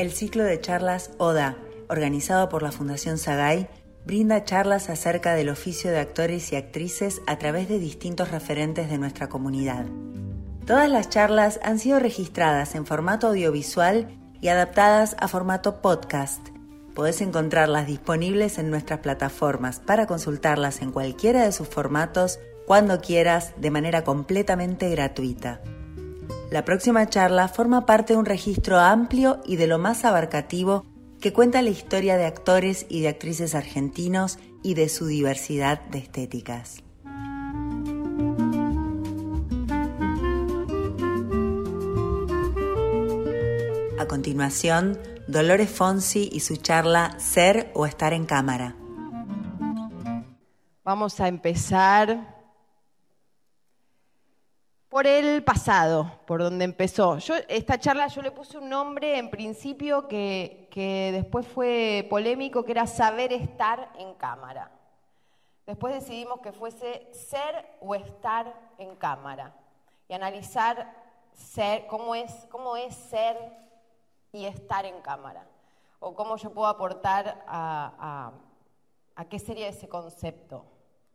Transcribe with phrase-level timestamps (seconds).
[0.00, 1.58] El ciclo de charlas ODA,
[1.90, 3.68] organizado por la Fundación Sagay,
[4.06, 8.96] brinda charlas acerca del oficio de actores y actrices a través de distintos referentes de
[8.96, 9.84] nuestra comunidad.
[10.64, 14.08] Todas las charlas han sido registradas en formato audiovisual
[14.40, 16.48] y adaptadas a formato podcast.
[16.94, 23.52] Podés encontrarlas disponibles en nuestras plataformas para consultarlas en cualquiera de sus formatos cuando quieras
[23.58, 25.60] de manera completamente gratuita.
[26.50, 30.84] La próxima charla forma parte de un registro amplio y de lo más abarcativo
[31.20, 35.98] que cuenta la historia de actores y de actrices argentinos y de su diversidad de
[35.98, 36.82] estéticas.
[44.00, 44.98] A continuación,
[45.28, 48.74] Dolores Fonsi y su charla Ser o estar en cámara.
[50.82, 52.29] Vamos a empezar
[54.90, 57.16] por el pasado, por donde empezó.
[57.18, 62.64] Yo, esta charla yo le puse un nombre en principio que, que después fue polémico,
[62.64, 64.72] que era saber estar en cámara.
[65.64, 69.54] Después decidimos que fuese ser o estar en cámara
[70.08, 70.92] y analizar
[71.34, 73.36] ser, cómo, es, cómo es ser
[74.32, 75.46] y estar en cámara,
[76.00, 78.32] o cómo yo puedo aportar a,
[79.14, 80.64] a qué sería ese concepto.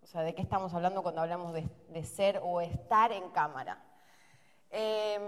[0.06, 3.84] O sea, ¿de qué estamos hablando cuando hablamos de, ser o estar en cámara?
[4.70, 5.23] Em,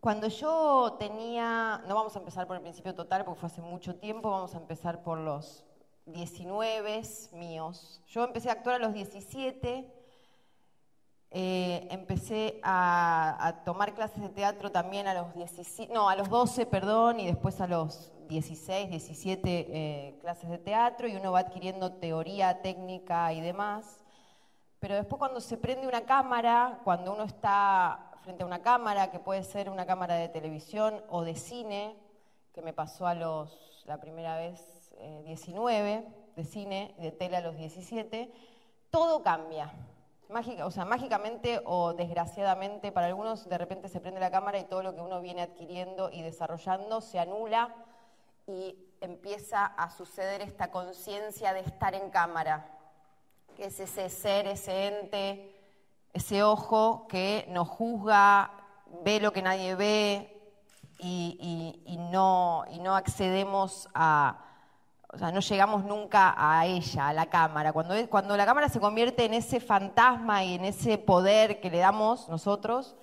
[0.00, 3.96] cuando yo tenía, no vamos a empezar por el principio total porque fue hace mucho
[3.96, 5.66] tiempo, vamos a empezar por los
[6.06, 8.00] 19 míos.
[8.06, 9.92] Yo empecé a actuar a los 17,
[11.30, 16.64] eh, empecé a, tomar clases de teatro también a los 17, no, a los 12,
[16.64, 21.92] perdón, y después a los 16, 17 eh, clases de teatro y uno va adquiriendo
[21.92, 24.04] teoría, técnica y demás.
[24.80, 29.18] Pero después cuando se prende una cámara, cuando uno está frente a una cámara, que
[29.18, 31.96] puede ser una cámara de televisión o de cine,
[32.52, 36.04] que me pasó a los, la primera vez 19, eh,
[36.36, 38.30] de cine, de tele a los 17,
[38.90, 39.72] todo cambia.
[40.28, 44.64] Mágica, o sea, mágicamente o desgraciadamente para algunos de repente se prende la cámara y
[44.64, 47.74] todo lo que uno viene adquiriendo y desarrollando se anula
[48.46, 52.66] y empieza a suceder esta conciencia de estar en cámara,
[53.56, 55.54] que es ese ser, ese ente,
[56.12, 58.50] ese ojo que nos juzga,
[59.02, 60.30] ve lo que nadie ve
[60.98, 64.38] y, no, y no accedemos a,
[65.12, 67.72] o sea, no llegamos nunca a ella, a la cámara.
[67.72, 71.78] Cuando, cuando la cámara se convierte en ese fantasma y en ese poder que le
[71.78, 72.96] damos nosotros,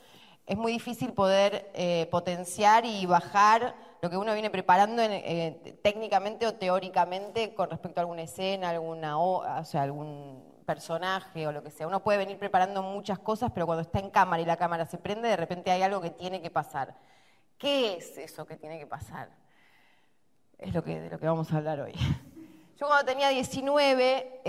[0.46, 6.47] es muy difícil poder eh, potenciar y bajar lo que uno viene preparando eh, técnicamente
[6.47, 11.69] o teóricamente con respecto a alguna escena, alguna, o sea, algún personaje o lo que
[11.69, 11.88] sea.
[11.88, 14.97] Uno puede venir preparando muchas cosas, pero cuando está en cámara y la cámara se
[14.97, 16.95] prende, de repente hay algo que tiene que pasar.
[17.59, 19.29] ¿Qué es eso que tiene que pasar?
[20.57, 21.94] Es lo que, de lo que vamos a hablar hoy.
[22.79, 24.41] Yo cuando tenía 19,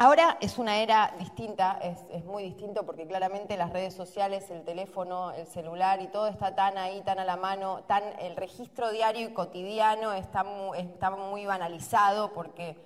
[0.00, 5.32] Ahora es una era distinta, es, muy distinto porque claramente las redes sociales, el teléfono,
[5.32, 9.28] el celular y todo está tan ahí, tan a la mano, tan el registro diario
[9.28, 12.76] y cotidiano está muy, banalizado porque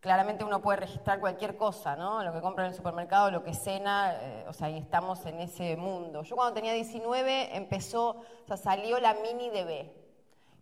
[0.00, 2.22] claramente uno puede registrar cualquier cosa, ¿no?
[2.22, 5.40] Lo que compra en el supermercado, lo que cena, eh, o sea, y estamos en
[5.40, 6.22] ese mundo.
[6.22, 9.90] Yo cuando tenía 19 empezó, o sea, salió la mini DB.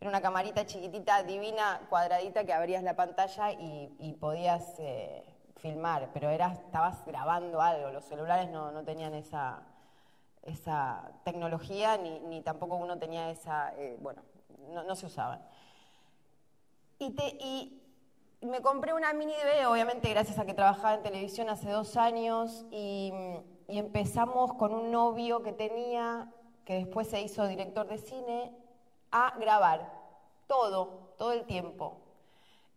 [0.00, 4.78] Era una camarita chiquitita, divina, cuadradita que abrías la pantalla y, podías...
[4.78, 5.33] Eh,
[5.64, 9.62] filmar, pero era, estabas grabando algo, los celulares no, no tenían esa,
[10.42, 14.20] esa tecnología, ni, ni, tampoco uno tenía esa, eh, bueno,
[14.68, 15.40] no, se usaban.
[16.98, 17.80] Y, te, y,
[18.42, 22.66] me compré una mini DV, obviamente gracias a que trabajaba en televisión hace dos años,
[22.70, 23.10] y,
[23.66, 26.30] y empezamos con un novio que tenía,
[26.66, 28.54] que después se hizo director de cine,
[29.10, 29.90] a grabar
[30.46, 32.03] todo, todo el tiempo.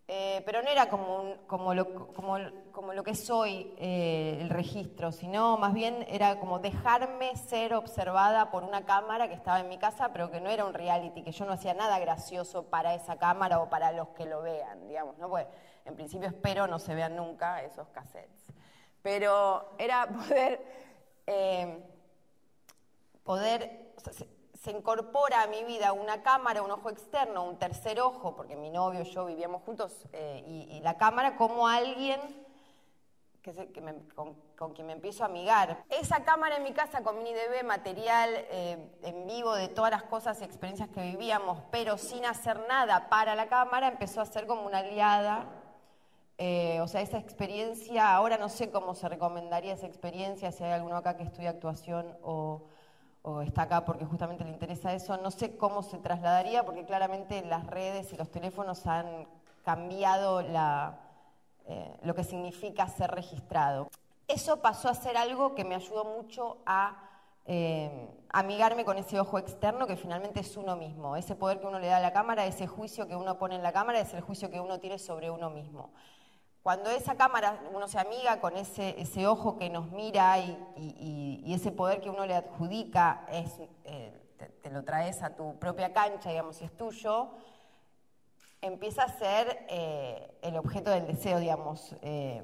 [0.09, 5.57] Eh, pero no era como, como, lo, como, lo, que soy eh, el registro, sino
[5.57, 10.13] más bien era como dejarme ser observada por una cámara que estaba en mi casa,
[10.13, 13.59] pero que no era un reality, que yo no hacía nada gracioso para esa cámara
[13.59, 15.27] o para los que lo vean, digamos, ¿no?
[15.27, 15.45] Pues
[15.83, 18.53] en principio espero no se vean nunca esos cassettes.
[19.01, 20.61] Pero era poder,
[21.25, 21.83] eh,
[23.23, 23.93] poder,
[24.61, 28.69] se incorpora a mi vida una cámara, un ojo externo, un tercer ojo, porque mi
[28.69, 32.19] novio y yo vivíamos juntos, eh, y, la cámara como alguien
[33.41, 33.53] que,
[34.15, 35.83] con, quien me empiezo a amigar.
[35.89, 40.03] Esa cámara en mi casa con mini DV, material eh, en vivo de todas las
[40.03, 44.47] cosas y experiencias que vivíamos, pero sin hacer nada para la cámara, empezó a ser
[44.47, 45.45] como una aliada.
[46.39, 50.71] Eh, o sea, esa experiencia, ahora no sé cómo se recomendaría esa experiencia, si hay
[50.71, 52.67] alguno acá que estudia actuación o
[53.27, 55.17] o está acá porque justamente le interesa eso.
[55.17, 59.27] No sé cómo se trasladaría, porque claramente las redes y los teléfonos han
[59.65, 63.89] cambiado eh, lo que significa ser registrado.
[64.29, 67.03] Eso pasó a ser algo que me ayudó mucho a
[67.45, 71.17] eh, amigarme con ese ojo externo que finalmente es uno mismo.
[71.17, 73.63] Ese poder que uno le da a la cámara, ese juicio que uno pone en
[73.63, 75.89] la cámara, es el juicio que uno tiene sobre uno mismo.
[76.67, 82.01] Cuando esa cámara uno se amiga con ese, ojo que nos mira y, ese poder
[82.01, 84.11] que uno le adjudica, eh,
[84.61, 87.29] te, lo traes a tu propia cancha, digamos, si es tuyo,
[88.59, 91.95] empieza a ser eh, el objeto del deseo, digamos.
[92.01, 92.43] Eh,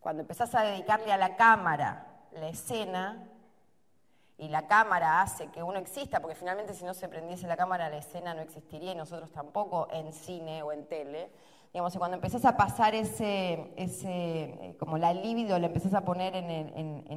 [0.00, 3.22] cuando empezás a dedicarle a la cámara la escena,
[4.36, 7.88] y la cámara hace que uno exista, porque finalmente si no se prendiese la cámara
[7.88, 11.30] la escena no existiría y nosotros tampoco en cine o en tele.
[11.74, 16.36] Digamos, cuando empezás a pasar ese, ese eh, como la libido, la empezás a poner
[16.36, 16.48] en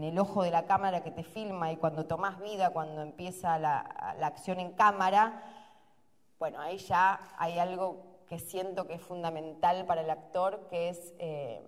[0.04, 3.82] el, ojo de la cámara que te filma y cuando tomás vida, cuando empieza la,
[4.24, 5.44] acción en cámara,
[6.40, 11.14] bueno, ahí ya hay algo que siento que es fundamental para el actor, que es,
[11.20, 11.62] eh,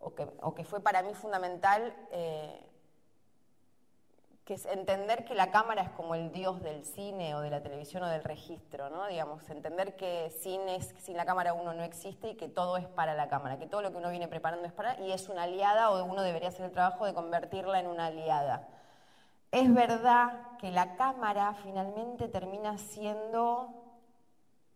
[0.00, 0.12] o,
[0.56, 2.65] que, fue para mí fundamental, eh,
[4.46, 7.62] que es entender que la cámara es como el dios del cine o de la
[7.62, 9.08] televisión o del registro, ¿no?
[9.08, 10.60] Digamos, entender que sin,
[11.00, 13.82] sin la cámara uno no existe y que todo es para la cámara, que todo
[13.82, 16.66] lo que uno viene preparando es para, y es una aliada o uno debería hacer
[16.66, 18.68] el trabajo de convertirla en una aliada.
[19.50, 23.74] Es verdad que la cámara finalmente termina siendo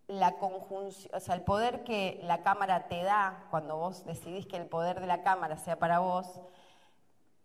[0.08, 4.56] la conjunción, o sea, el poder que la cámara te da cuando vos decidís que
[4.56, 6.40] el poder de la cámara sea para vos,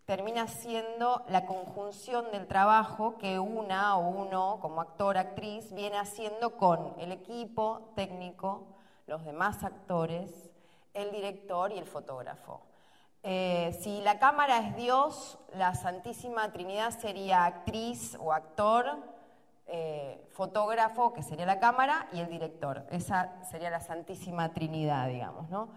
[0.06, 6.56] termina siendo la conjunción del trabajo que una o uno, como actor, actriz, viene haciendo
[6.56, 8.68] con el equipo técnico,
[9.08, 10.30] los demás actores,
[10.94, 12.62] el director y el fotógrafo.
[13.24, 18.98] Eh, si la cámara es Dios, la Santísima Trinidad sería actriz o actor,
[19.66, 22.86] eh, fotógrafo, que sería la cámara, y el director.
[22.92, 25.50] Esa sería la Santísima Trinidad, digamos.
[25.50, 25.68] ¿no?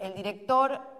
[0.00, 0.97] El director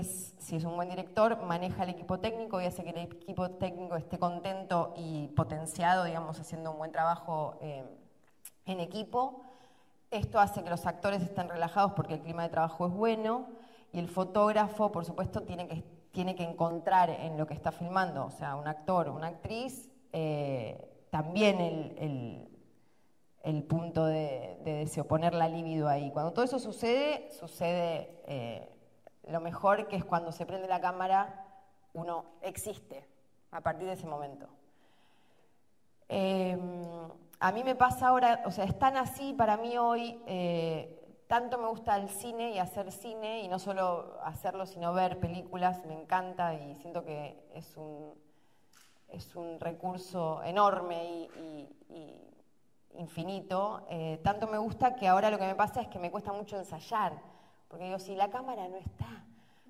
[0.00, 3.96] si es un buen director, maneja el equipo técnico y hace que el equipo técnico
[3.96, 7.84] esté contento y potenciado, digamos, haciendo un buen trabajo eh,
[8.64, 9.42] en equipo.
[10.10, 13.48] Esto hace que los actores estén relajados porque el clima de trabajo es bueno
[13.92, 18.24] y el fotógrafo, por supuesto, tiene que, tiene que encontrar en lo que está filmando,
[18.24, 22.48] o sea, un actor una actriz, eh, también el,
[23.42, 26.10] el, punto de, de, poner la libido ahí.
[26.12, 28.22] Cuando todo eso sucede, sucede...
[28.26, 28.68] Eh,
[29.28, 31.46] lo mejor que es cuando se prende la cámara,
[31.92, 33.06] uno existe
[33.50, 34.48] a partir de ese momento.
[36.08, 37.08] Em,
[37.40, 41.58] a mí me pasa ahora, o sea, es tan así para mí hoy, eh, tanto
[41.58, 45.94] me gusta el cine y hacer cine, y no solo hacerlo, sino ver películas, me
[45.94, 48.14] encanta y siento que es un,
[49.08, 51.68] es un recurso enorme y,
[52.98, 53.86] infinito.
[53.88, 56.58] Eh, tanto me gusta que ahora lo que me pasa es que me cuesta mucho
[56.58, 57.31] ensayar
[57.72, 59.24] porque digo, si la cámara no está,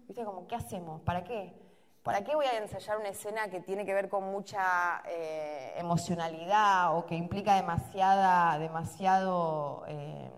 [0.08, 0.24] ¿viste?
[0.24, 1.00] Como, ¿qué hacemos?
[1.02, 1.54] ¿Para qué?
[2.02, 6.98] ¿Para qué voy a ensayar una escena que tiene que ver con mucha eh, emocionalidad
[6.98, 10.28] o que implica demasiada, demasiado, eh,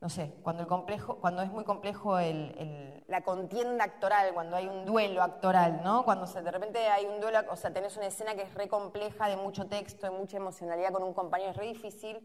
[0.00, 2.18] no sé, cuando, el complejo, cuando es muy complejo
[3.06, 6.04] la contienda actoral, cuando hay un duelo actoral, ¿no?
[6.04, 9.28] Cuando de repente hay un duelo, o sea, tenés una escena que es re compleja,
[9.28, 12.18] de mucho texto, de mucha emocionalidad con un compañero, es re difícil.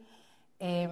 [0.58, 0.90] Em,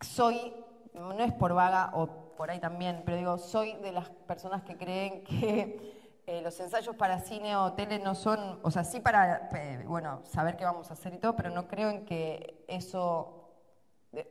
[0.00, 0.54] soy
[0.96, 4.76] no es por vaga o por ahí también, pero digo, soy de las personas que
[4.76, 9.48] creen que eh, los ensayos para cine o tele no son, o sea, sí para,
[9.54, 13.32] eh, bueno, saber qué vamos a hacer y todo, pero no creo en que eso...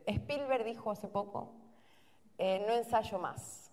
[0.06, 1.52] Spielberg dijo hace poco,
[2.38, 3.72] eh, no ensayo más,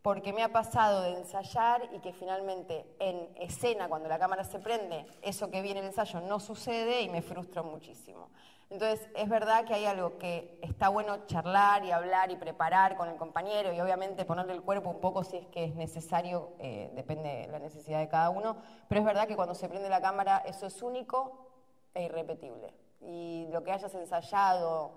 [0.00, 4.58] porque me ha pasado de ensayar y que finalmente en escena, cuando la cámara se
[4.60, 8.30] prende, eso que viene en el ensayo no sucede y me frustro muchísimo.
[8.70, 13.08] Entonces, es verdad que hay algo que está bueno charlar y hablar y preparar con
[13.08, 16.92] el compañero y obviamente ponerle el cuerpo un poco si es que es necesario, eh,
[16.94, 18.58] depende de la necesidad de cada uno,
[18.88, 21.48] pero es verdad que cuando se prende la cámara eso es único
[21.94, 22.72] e irrepetible.
[23.00, 24.92] Y lo que hayas ensayado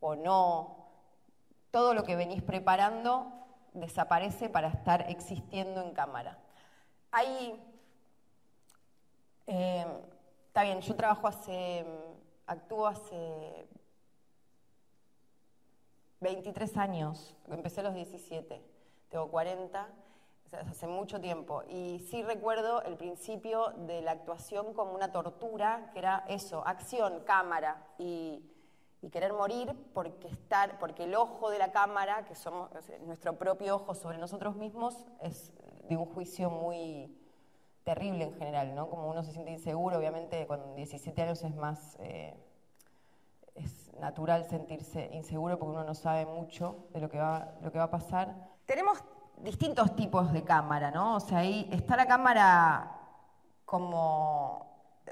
[0.00, 0.86] o no,
[1.70, 3.32] todo lo que venís preparando
[3.72, 6.38] desaparece para estar existiendo en cámara.
[7.12, 7.58] Ahí,
[9.46, 9.86] eh,
[10.48, 11.86] está bien, yo trabajo hace
[12.46, 13.68] actúo hace
[16.20, 18.62] 23 años, empecé a los 17,
[19.10, 19.88] tengo 40,
[20.52, 21.62] hace mucho tiempo.
[21.68, 27.20] Y sí recuerdo el principio de la actuación como una tortura, que era eso, acción,
[27.24, 28.52] cámara y,
[29.12, 32.70] querer morir porque, estar, porque el ojo de la cámara, que somos
[33.06, 35.52] nuestro propio ojo sobre nosotros mismos, es
[35.88, 37.16] de un juicio muy
[37.86, 38.90] terrible en general, ¿no?
[38.90, 42.34] Como uno se siente inseguro, obviamente con 17 años es más, eh,
[43.54, 47.78] es natural sentirse inseguro porque uno no sabe mucho de lo que va, lo que
[47.78, 48.34] va a pasar.
[48.66, 49.04] Tenemos
[49.38, 51.14] distintos tipos de cámara, ¿no?
[51.14, 52.92] O sea, ahí está la cámara
[53.64, 54.66] como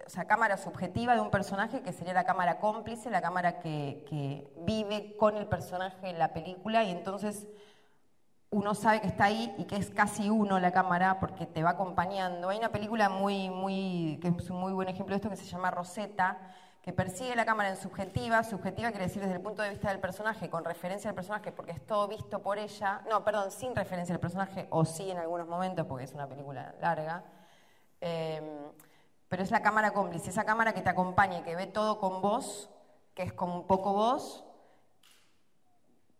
[0.05, 4.05] o sea, cámara subjetiva de un personaje que sería la cámara cómplice, la cámara que,
[4.09, 7.47] que, vive con el personaje en la película y entonces
[8.55, 11.71] uno sabe que está ahí y que es casi uno la cámara porque te va
[11.71, 12.51] acompañando.
[12.51, 15.45] Hay una película muy, muy, que es un muy buen ejemplo de esto que se
[15.45, 16.39] llama Rosetta,
[16.81, 18.45] que persigue la cámara en subjetiva.
[18.45, 21.73] Subjetiva quiere decir desde el punto de vista del personaje, con referencia al personaje, porque
[21.73, 23.03] es todo visto por ella.
[23.11, 26.77] No, perdón, sin referencia al personaje, o sí en algunos momentos, porque es una película
[26.81, 27.25] larga.
[28.01, 28.45] Em,
[29.29, 32.23] pero es la cámara cómplice, esa cámara que te acompaña y que ve todo con
[32.23, 32.71] vos,
[33.15, 34.44] que es como un poco vos,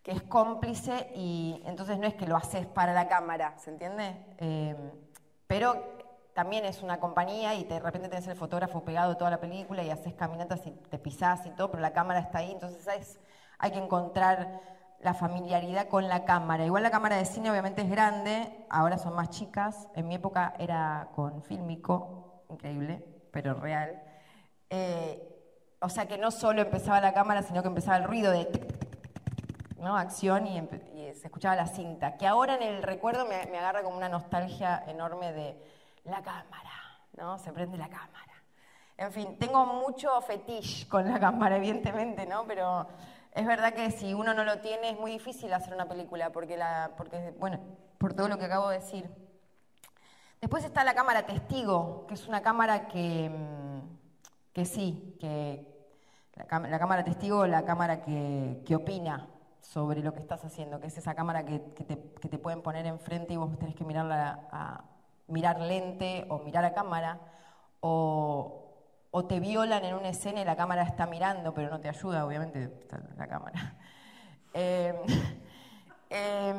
[0.05, 4.15] que es cómplice y entonces no es que lo haces para la cámara, ¿se entiende?
[4.37, 4.77] Eh,
[5.47, 5.83] pero
[6.35, 9.89] también es una compañía y de repente tenés el fotógrafo pegado toda la película y
[9.89, 13.19] haces caminatas y te pisás y todo, pero la cámara está ahí, entonces
[13.59, 14.61] hay que encontrar
[15.01, 16.67] la familiaridad con la cámara.
[16.67, 20.53] Igual la cámara de cine obviamente es grande, ahora son más chicas, en mi época
[20.59, 24.03] era con fílmico, increíble, pero real.
[24.69, 25.31] Eh,
[25.81, 28.47] o sea que no solo empezaba la cámara, sino que empezaba el ruido de
[29.93, 30.61] acción y,
[31.15, 35.33] se escuchaba la cinta, que ahora en el recuerdo me, agarra como una nostalgia enorme
[35.33, 35.57] de
[36.05, 36.71] la cámara,
[37.17, 37.39] ¿no?
[37.39, 38.33] Se prende la cámara.
[38.97, 42.45] En fin, tengo mucho fetiche con la cámara, evidentemente, ¿no?
[42.47, 42.87] Pero
[43.33, 46.57] es verdad que si uno no lo tiene es muy difícil hacer una película, porque,
[46.57, 47.59] la, porque bueno,
[47.99, 49.09] por todo lo que acabo de decir.
[50.41, 53.81] Después está la cámara testigo, que es una cámara que, mm,
[54.53, 55.67] que sí, que
[56.35, 59.29] la, cámara testigo, la cámara que opina,
[59.65, 63.37] sobre lo que estás haciendo, que es esa cámara que, te, pueden poner enfrente y
[63.37, 64.85] vos tenés que mirarla a,
[65.27, 67.19] mirar lente o mirar a cámara,
[67.81, 68.61] o,
[69.29, 72.65] te violan en una escena y la cámara está mirando, pero no te ayuda, obviamente,
[72.65, 73.77] está la cámara.
[74.57, 74.95] Em,
[76.11, 76.57] em,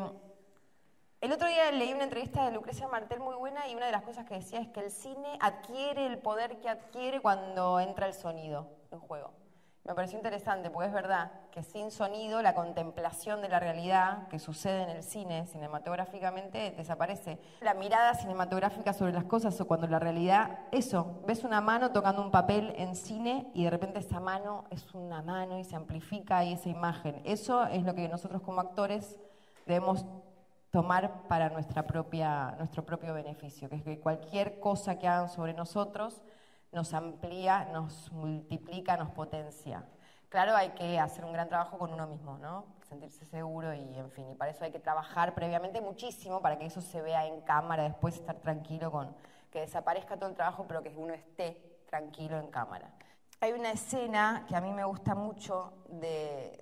[1.21, 4.01] el otro día leí una entrevista de Lucrecia Martel muy buena y una de las
[4.01, 8.13] cosas que decía es que el cine adquiere el poder que adquiere cuando entra el
[8.13, 9.44] sonido en juego.
[9.86, 14.39] Me pareció interesante porque es verdad que sin sonido la contemplación de la realidad que
[14.39, 17.38] sucede en el cine cinematográficamente desaparece.
[17.62, 22.24] La mirada cinematográfica sobre las cosas o cuando la realidad, eso, ves una mano tocando
[22.24, 26.39] un papel en cine y de repente esa mano es una mano y se amplifica
[26.39, 27.22] ahí esa imagen.
[27.24, 29.20] Eso es lo que nosotros como actores
[29.68, 30.04] debemos
[30.72, 35.54] tomar para nuestra propia, nuestro propio beneficio, que es que cualquier cosa que hagan sobre
[35.54, 36.24] nosotros
[36.75, 39.86] nos amplía, nos multiplica, nos potencia.
[40.27, 42.65] Claro, hay que hacer un gran trabajo con uno mismo, ¿no?
[42.89, 46.65] Sentirse seguro y, en fin, y para eso hay que trabajar previamente muchísimo para que
[46.65, 49.15] eso se vea en cámara, después estar tranquilo con
[49.50, 52.91] que desaparezca todo el trabajo, pero que uno esté tranquilo en cámara.
[53.39, 56.62] Hay una escena que a mí me gusta mucho de,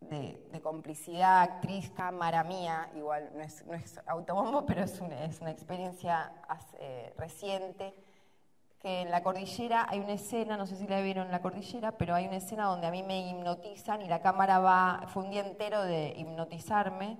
[0.00, 5.40] de, complicidad, actriz, cámara mía, igual no es, no es autobombo, pero es una, es
[5.40, 6.32] una experiencia
[7.16, 7.94] reciente
[8.80, 11.92] que en la cordillera hay una escena, no sé si la vieron en la cordillera,
[11.92, 15.30] pero hay una escena donde a mí me hipnotizan y la cámara va, fue un
[15.30, 17.18] día entero de hipnotizarme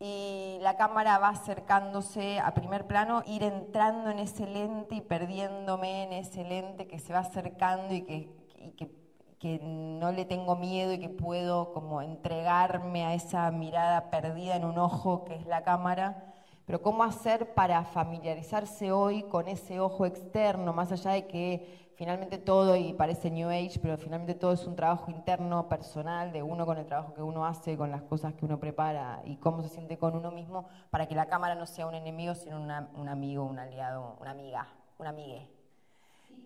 [0.00, 6.02] y la cámara va acercándose a primer plano, ir entrando en ese lente y perdiéndome
[6.02, 8.90] en ese lente que se va acercando y que, y que,
[9.38, 14.64] que no le tengo miedo y que puedo como entregarme a esa mirada perdida en
[14.64, 16.33] un ojo que es la cámara
[16.66, 22.38] pero ¿cómo hacer para familiarizarse hoy con ese ojo externo, más allá de que finalmente
[22.38, 26.66] todo, y parece New Age, pero finalmente todo es un trabajo interno, personal, de uno
[26.66, 29.68] con el trabajo que uno hace, con las cosas que uno prepara y cómo se
[29.68, 33.44] siente con uno mismo, para que la cámara no sea un enemigo, sino un amigo,
[33.44, 34.68] un aliado, una amiga,
[34.98, 35.50] una amigue.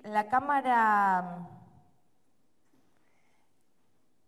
[0.03, 1.49] La cámara,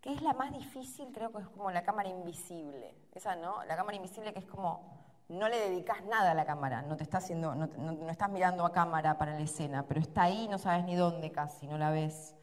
[0.00, 2.94] que es la más difícil, creo que es como la cámara invisible.
[3.12, 3.62] Esa, ¿no?
[3.64, 4.99] La cámara invisible que es como
[5.30, 7.68] no le dedicas nada a la cámara, no te está haciendo, no,
[8.10, 11.68] estás mirando a cámara para la escena, pero está ahí, no sabes ni dónde casi,
[11.68, 12.34] no la ves.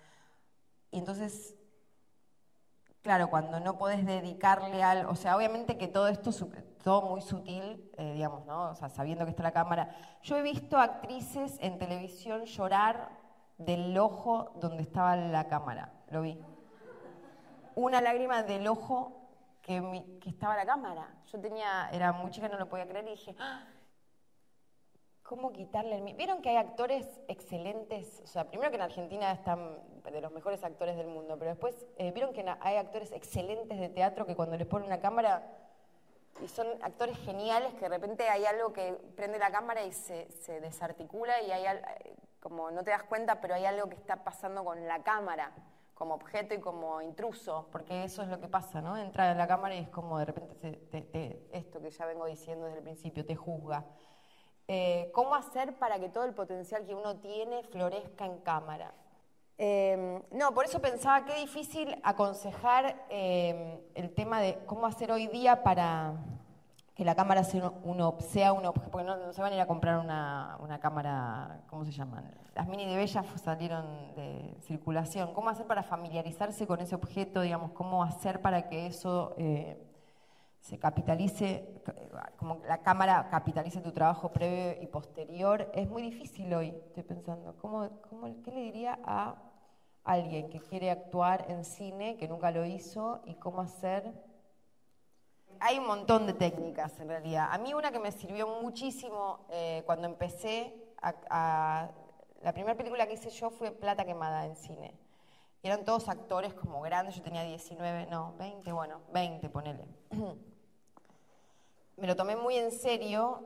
[0.92, 1.56] Y entonces,
[3.02, 6.46] claro, cuando no podés dedicarle al, o sea, obviamente que todo esto es
[6.82, 8.70] todo muy sutil, eh, digamos, ¿no?
[8.70, 9.94] O sea, sabiendo que está la cámara.
[10.24, 13.10] Yo he visto actrices en televisión llorar
[13.58, 16.40] del ojo donde estaba la cámara, lo vi.
[17.76, 19.17] Una lágrima del ojo
[19.68, 21.14] que, estaba la cámara.
[21.32, 23.66] Yo tenía, era muy chica, no lo podía creer y dije, ah,
[25.24, 28.22] ¿cómo quitarle el ¿Vieron que hay actores excelentes?
[28.24, 31.86] O sea, primero que en Argentina están de los mejores actores del mundo, pero después,
[31.98, 35.44] eh, ¿vieron que hay actores excelentes de teatro que cuando les ponen una cámara
[36.42, 40.32] y son actores geniales que de repente hay algo que prende la cámara y se,
[40.32, 41.66] se desarticula y hay
[42.40, 45.52] como no te das cuenta, pero hay algo que está pasando con la cámara
[45.98, 48.96] como objeto y como intruso, porque eso es lo que pasa, ¿no?
[48.96, 52.78] Entra en la cámara y es como de repente esto que ya vengo diciendo desde
[52.78, 53.84] el principio, te juzga.
[54.68, 58.94] Eh, ¿Cómo hacer para que todo el potencial que uno tiene florezca en cámara?
[59.58, 65.26] Em, no, por eso pensaba que difícil aconsejar em, el tema de cómo hacer hoy
[65.26, 66.14] día para
[66.98, 70.58] que la cámara sea, un objeto, porque no, se van a ir a comprar una,
[70.60, 72.34] una, cámara, ¿cómo se llaman?
[72.56, 75.32] Las mini de Bella salieron de circulación.
[75.36, 77.42] ¿Cómo hacer para familiarizarse con ese objeto?
[77.42, 79.80] Digamos, ¿cómo hacer para que eso eh,
[80.60, 81.84] se capitalice,
[82.38, 85.70] como la cámara capitalice tu trabajo previo y posterior?
[85.76, 87.56] Es muy difícil hoy, estoy pensando.
[87.62, 89.36] ¿Cómo, cómo, ¿Qué le diría a
[90.04, 94.12] alguien que quiere actuar en cine, que nunca lo hizo, y cómo hacer
[95.60, 97.50] hay un montón de técnicas en realidad.
[97.52, 101.90] A mí una que me sirvió muchísimo eh, cuando empecé a,
[102.42, 104.94] La primera película que hice yo fue Plata Quemada en cine.
[105.64, 109.86] eran todos actores como grandes, yo tenía 19, no, 20, bueno, 20, ponele.
[111.98, 113.44] me lo tomé muy en serio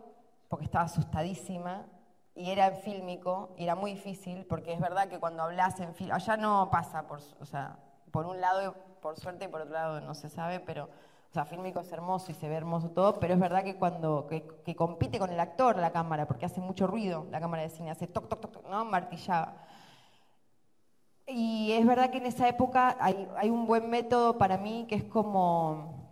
[0.49, 1.85] porque estaba asustadísima
[2.35, 5.95] y era en fílmico y era muy difícil porque es verdad que cuando hablas en
[5.95, 7.77] fílmico, allá no pasa, por, o sea,
[8.11, 10.89] por un lado, por suerte y por otro lado no se sabe, pero
[11.31, 14.27] o sea, fílmico es hermoso y se ve hermoso todo, pero es verdad que cuando
[14.27, 17.89] que, compite con el actor la cámara, porque hace mucho ruido la cámara de cine,
[17.89, 18.83] hace toc, toc, toc, ¿no?
[18.83, 19.55] Martillaba.
[21.25, 24.95] Y es verdad que en esa época hay, hay un buen método para mí que
[24.95, 26.11] es como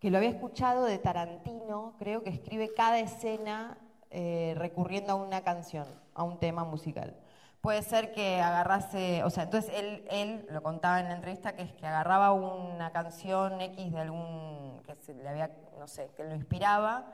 [0.00, 3.78] que lo había escuchado de Tarantino, creo que escribe cada escena
[4.10, 7.14] eh, recurriendo a una canción, a un tema musical
[7.60, 11.62] puede ser que agarrase, o sea, entonces él, él lo contaba en la entrevista que
[11.62, 16.24] es que agarraba una canción X de algún, que se le había, no sé, que
[16.24, 17.06] lo inspiraba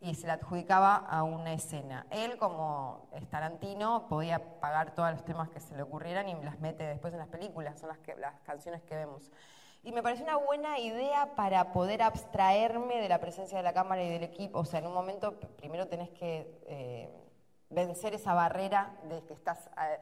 [0.00, 2.06] y se la adjudicaba a una escena.
[2.10, 6.60] Él, como es Tarantino, podía pagar todos los temas que se le ocurrieran y las
[6.60, 9.30] mete después en las películas, son las, que, las canciones que vemos.
[9.82, 14.02] Y me pareció una buena idea para poder abstraerme de la presencia de la cámara
[14.02, 14.58] y del equipo.
[14.58, 16.60] O sea, en un momento primero tenés que...
[16.66, 17.23] Eh,
[17.74, 20.00] vencer esa barrera de que estás eh,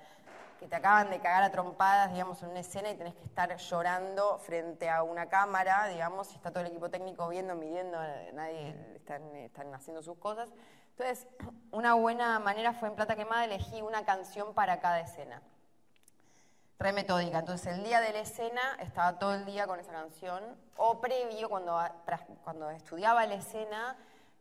[0.62, 3.56] que te acaban de cagar a trompadas, digamos, en una escena y tenés que estar
[3.56, 7.98] llorando frente a una cámara, digamos, y está todo el equipo técnico viendo, midiendo,
[8.32, 10.50] nadie están, están haciendo sus cosas.
[10.90, 11.26] Entonces,
[11.72, 15.42] una buena manera fue en Plata Quemada elegí una canción para cada escena.
[16.78, 17.40] Re metódica.
[17.40, 20.44] Entonces, el día de la escena estaba todo el día con esa canción,
[20.76, 21.76] o previo, cuando,
[22.44, 23.96] cuando estudiaba la escena,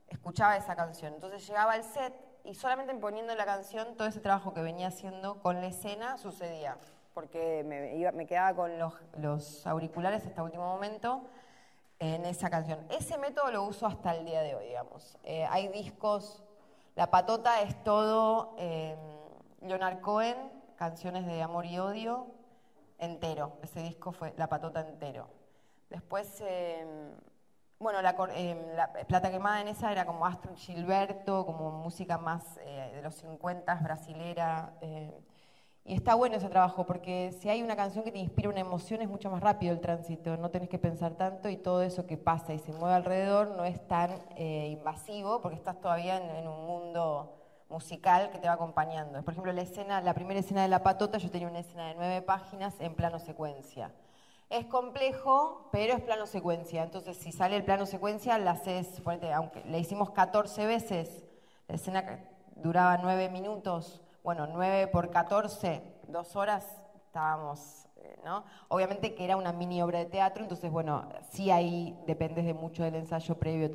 [0.07, 1.15] escuchaba esa canción.
[1.15, 2.13] Entonces, llegaba al set,
[2.43, 6.77] y solamente poniendo la canción, todo ese trabajo que venía haciendo con la escena sucedía,
[7.13, 8.71] porque me, quedaba con
[9.17, 11.23] los, auriculares hasta último momento
[11.99, 12.79] en esa canción.
[12.89, 15.17] Ese método lo uso hasta el día de hoy, digamos.
[15.23, 16.43] Eh, hay discos,
[16.95, 18.95] La Patota es todo eh,
[19.61, 20.37] Leonard Cohen,
[20.77, 22.27] canciones de amor y odio,
[22.97, 23.53] entero.
[23.61, 25.27] Ese disco fue La Patota entero.
[25.89, 26.41] Después...
[26.41, 27.11] Eh,
[27.81, 32.57] bueno, la, eh, la, Plata Quemada en esa era como Astro Gilberto, como música más
[32.63, 34.73] eh, de los 50, brasilera.
[34.81, 35.19] Eh,
[35.83, 39.01] y está bueno ese trabajo, porque si hay una canción que te inspira una emoción,
[39.01, 42.17] es mucho más rápido el tránsito, no tenés que pensar tanto y todo eso que
[42.17, 46.67] pasa y se mueve alrededor no es tan invasivo, porque estás todavía en, en, un
[46.67, 47.35] mundo
[47.67, 49.23] musical que te va acompañando.
[49.23, 51.95] Por ejemplo, la escena, la primera escena de La Patota, yo tenía una escena de
[51.95, 53.91] nueve páginas en plano secuencia.
[54.51, 56.83] Es complejo, pero es plano secuencia.
[56.83, 59.01] Entonces, si sale el plano secuencia, la haces,
[59.33, 61.23] aunque le hicimos 14 veces,
[61.69, 62.19] la escena
[62.57, 68.43] duraba 9 minutos, bueno, 9 por 14, dos horas, estábamos, eh, ¿no?
[68.67, 72.83] Obviamente que era una mini obra de teatro, entonces, bueno, sí ahí depende de mucho
[72.83, 73.71] del ensayo previo.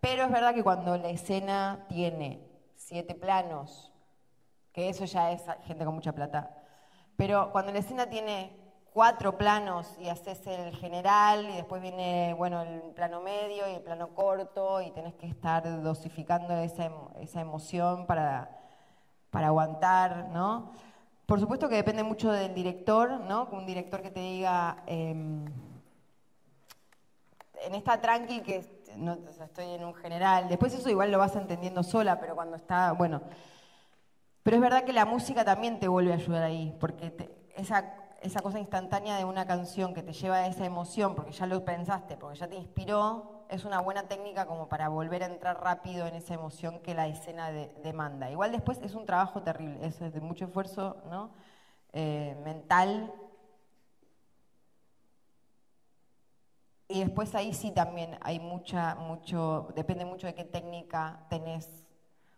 [0.00, 3.92] Pero es verdad que cuando la escena tiene siete planos,
[4.72, 6.62] que eso ya es gente con mucha plata,
[7.16, 8.61] pero cuando la escena tiene
[8.92, 13.82] cuatro planos y haces el general y después viene bueno el plano medio y el
[13.82, 18.50] plano corto y tenés que estar dosificando esa, esa emoción para,
[19.30, 20.72] para aguantar, ¿no?
[21.26, 23.48] Por supuesto que depende mucho del director, ¿no?
[23.52, 25.46] Un director que te diga, em,
[27.64, 31.82] en esta tranqui que no, estoy en un general, después eso igual lo vas entendiendo
[31.82, 33.22] sola, pero cuando está, bueno,
[34.42, 38.40] pero es verdad que la música también te vuelve a ayudar ahí, porque esa esa
[38.40, 42.16] cosa instantánea de una canción que te lleva a esa emoción, porque ya lo pensaste,
[42.16, 46.14] porque ya te inspiró, es una buena técnica como para volver a entrar rápido en
[46.14, 48.30] esa emoción que la escena demanda.
[48.30, 51.30] Igual después es un trabajo terrible, es de mucho esfuerzo ¿no?
[51.92, 53.12] Eh, mental.
[56.92, 61.84] y después ahí sí también hay mucha, mucho, depende mucho de qué técnica tenés.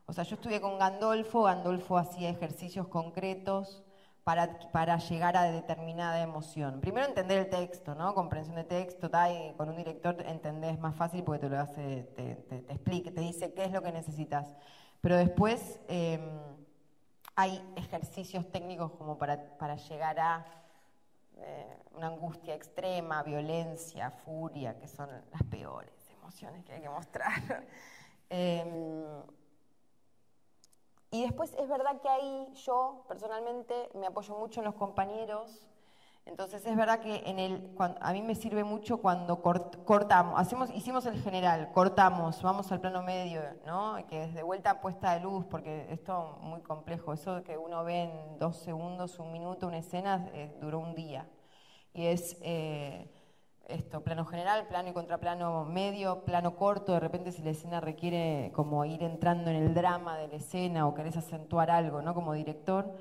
[0.06, 3.83] O sea, yo estudié con Gandolfo, Gandolfo hacía ejercicios concretos
[4.24, 6.80] para, llegar a determinada emoción.
[6.80, 7.94] Primero entender el texto.
[8.14, 12.36] Comprensión de texto, y con un director entendés más fácil porque te lo hace, te,
[12.36, 14.54] te, explica, te dice qué es lo que necesitas.
[15.02, 16.22] Pero después em,
[17.36, 20.46] hay ejercicios técnicos como para, para llegar a
[21.36, 27.66] eh, una angustia extrema, violencia, furia, que son las peores emociones que hay que mostrar.
[28.30, 29.04] Em,
[31.14, 35.66] y después es verdad que ahí yo personalmente me apoyo mucho en los compañeros
[36.26, 41.04] entonces es verdad que en el, a mí me sirve mucho cuando cortamos, hacemos, hicimos
[41.04, 43.98] el general, cortamos, vamos al plano medio, ¿no?
[44.08, 47.84] que es de vuelta puesta de luz, porque esto es muy complejo, eso que uno
[47.84, 51.28] ve en dos segundos, un minuto, una escena, eh, duró un día.
[51.92, 53.10] Y es eh,
[53.68, 58.50] esto, plano general, plano y contraplano medio, plano corto, de repente si la escena requiere
[58.54, 62.14] como ir entrando en el drama de la escena o querés acentuar algo, ¿no?
[62.14, 62.94] Como director,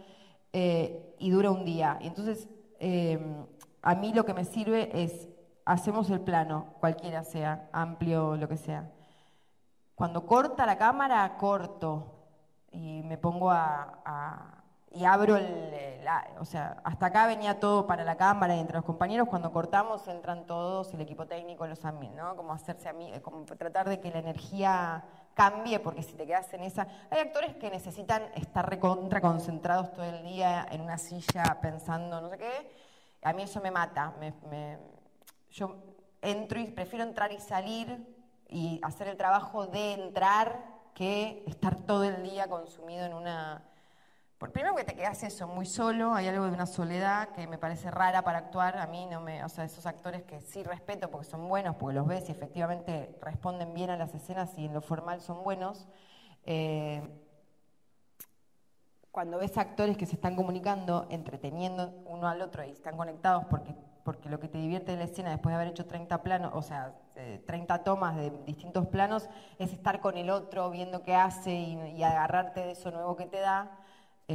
[0.54, 1.98] eh, y dura un día.
[2.02, 2.48] Y entonces
[2.86, 3.46] Em,
[3.82, 5.30] a mí lo que me sirve es,
[5.64, 8.92] hacemos el plano, cualquiera sea, amplio, lo que sea.
[9.96, 12.28] Cuando corta la cámara, corto
[12.72, 14.53] y me pongo a,
[14.94, 15.74] y abro el,
[16.40, 20.08] o sea, hasta acá venía todo para la cámara y entre los compañeros, cuando cortamos
[20.08, 22.36] entran todos, el equipo técnico, los amigos, ¿no?
[22.36, 25.04] Como hacerse a mí, como tratar de que la energía
[25.34, 26.88] cambie, porque si te quedas en esa...
[27.10, 32.30] Hay actores que necesitan estar recontra concentrados todo el día en una silla pensando no
[32.30, 32.72] sé qué.
[33.24, 34.14] A mí eso me mata.
[35.50, 35.76] yo
[36.22, 38.16] entro y prefiero entrar y salir
[38.48, 40.60] y hacer el trabajo de entrar
[40.94, 43.64] que estar todo el día consumido en una
[44.44, 47.58] por primero que te quedas eso, muy solo, hay algo de una soledad que me
[47.58, 51.10] parece rara para actuar, a mí no me, o sea, esos actores que sí respeto
[51.10, 54.74] porque son buenos, porque los ves y efectivamente responden bien a las escenas y en
[54.74, 55.88] lo formal son buenos.
[56.46, 57.02] Eh,
[59.12, 63.74] cuando ves actores que se están comunicando, entreteniendo uno al otro y están conectados porque,
[64.04, 66.62] porque lo que te divierte de la escena después de haber hecho 30 planos, o
[66.62, 66.94] sea,
[67.46, 72.60] 30 tomas de distintos planos, es estar con el otro, viendo qué hace y agarrarte
[72.60, 73.80] de eso nuevo que te da.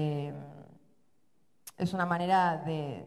[0.01, 0.33] Eh,
[1.77, 3.05] es una manera de,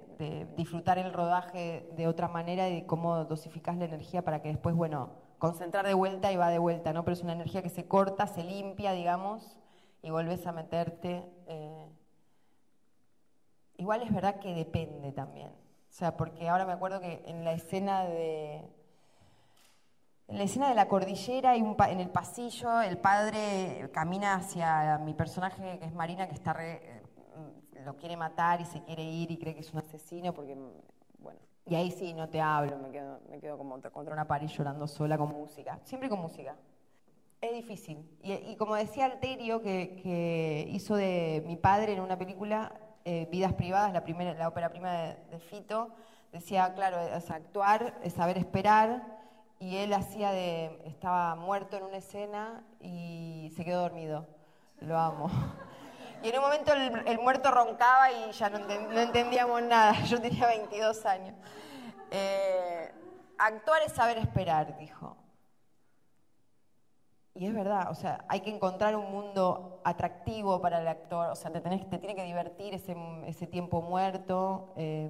[0.58, 4.76] disfrutar el rodaje de otra manera y de cómo dosificas la energía para que después,
[4.76, 7.04] bueno, concentrar de vuelta y va de vuelta, ¿no?
[7.04, 9.58] Pero es una energía que se corta, se limpia, digamos,
[10.02, 11.26] y vuelves a meterte.
[11.48, 11.88] Eh.
[13.78, 15.48] Igual es verdad que depende también.
[15.48, 18.70] O sea, porque ahora me acuerdo que en la escena de,
[20.32, 25.78] la escena de la cordillera, y en el pasillo, el padre camina hacia mi personaje,
[25.80, 27.02] que es Marina, que está eh,
[27.86, 30.56] lo quiere matar y se quiere ir y cree que es un asesino, porque,
[31.20, 34.48] bueno, y ahí sí, no te hablo, me quedo, me quedo como contra una pared
[34.48, 36.56] llorando sola con música, siempre con música.
[37.42, 37.98] Es difícil.
[38.22, 42.72] Y, como decía Alterio, que, hizo de mi padre en una película,
[43.04, 45.90] eh, Vidas Privadas, la, primera, la ópera prima de, de Fito,
[46.32, 49.21] decía, claro, es actuar, es saber esperar,
[49.62, 54.28] y él hacía de, estaba muerto en una escena y se quedó dormido.
[54.82, 55.30] Lo amo.
[56.24, 58.60] Y en un momento el, muerto roncaba y ya no,
[59.02, 59.94] entendíamos nada.
[60.06, 61.34] Yo tenía 22 años.
[62.12, 62.92] Eh,
[63.40, 65.18] actuar es saber esperar, dijo.
[67.34, 71.36] Y es verdad, o sea, hay que encontrar un mundo atractivo para el actor, o
[71.36, 72.96] sea, te, tenés, te tiene que divertir ese,
[73.26, 74.74] ese tiempo muerto.
[74.76, 75.10] Eh,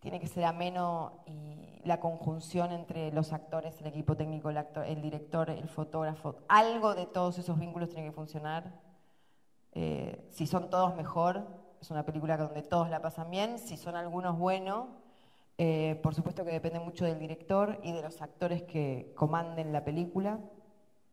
[0.00, 5.50] tiene que ser ameno y la conjunción entre los actores, el equipo técnico, el, director,
[5.50, 8.72] el fotógrafo, algo de todos esos vínculos tiene que funcionar.
[9.72, 11.46] Eh, si son todos mejor,
[11.80, 14.86] es una película donde todos la pasan bien, si son algunos buenos,
[15.58, 19.84] eh, por supuesto que depende mucho del director y de los actores que comanden la
[19.84, 20.38] película.